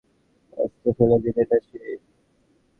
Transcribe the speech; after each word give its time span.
অস্ত্র 0.57 0.85
ফেলে 0.97 1.17
দিন- 1.23 1.35
এটা 1.43 1.57
সে। 1.67 1.79